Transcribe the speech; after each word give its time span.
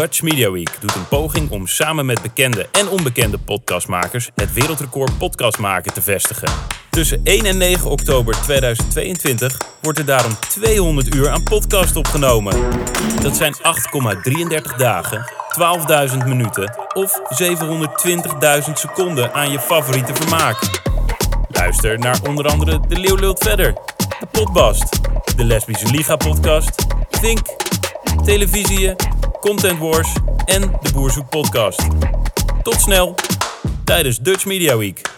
Dutch 0.00 0.22
Media 0.22 0.50
Week 0.50 0.76
doet 0.80 0.94
een 0.94 1.08
poging 1.08 1.50
om 1.50 1.66
samen 1.66 2.06
met 2.06 2.22
bekende 2.22 2.68
en 2.72 2.88
onbekende 2.88 3.38
podcastmakers 3.38 4.30
het 4.34 4.52
wereldrecord 4.52 5.18
podcast 5.18 5.58
maken 5.58 5.92
te 5.92 6.02
vestigen. 6.02 6.48
Tussen 6.90 7.20
1 7.24 7.44
en 7.44 7.56
9 7.56 7.90
oktober 7.90 8.34
2022 8.42 9.56
wordt 9.82 9.98
er 9.98 10.04
daarom 10.04 10.32
200 10.48 11.14
uur 11.14 11.28
aan 11.28 11.42
podcast 11.42 11.96
opgenomen. 11.96 12.70
Dat 13.22 13.36
zijn 13.36 13.54
8,33 13.54 14.76
dagen, 14.76 15.32
12.000 16.10 16.16
minuten 16.26 16.76
of 16.94 17.20
720.000 18.66 18.72
seconden 18.72 19.32
aan 19.32 19.50
je 19.50 19.58
favoriete 19.60 20.14
vermaak. 20.14 20.58
Luister 21.48 21.98
naar 21.98 22.18
onder 22.28 22.46
andere 22.46 22.80
De 22.88 22.96
Leeuw 22.96 23.16
Lult 23.16 23.42
Verder, 23.42 23.72
De 24.20 24.26
Potbast, 24.30 25.00
De 25.36 25.44
Lesbische 25.44 25.90
Liga 25.90 26.16
Podcast, 26.16 26.86
Think, 27.20 27.40
Televisie, 28.24 28.94
Content 29.40 29.78
Wars 29.78 30.16
en 30.44 30.60
De 30.60 30.92
Boerzoek 30.92 31.28
Podcast. 31.28 31.82
Tot 32.62 32.80
snel 32.80 33.14
tijdens 33.84 34.18
Dutch 34.18 34.44
Media 34.44 34.76
Week. 34.76 35.09